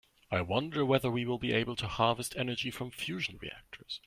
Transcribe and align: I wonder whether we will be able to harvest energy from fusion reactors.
I 0.31 0.41
wonder 0.41 0.83
whether 0.83 1.11
we 1.11 1.27
will 1.27 1.37
be 1.37 1.53
able 1.53 1.75
to 1.75 1.87
harvest 1.87 2.35
energy 2.35 2.71
from 2.71 2.89
fusion 2.89 3.37
reactors. 3.39 3.99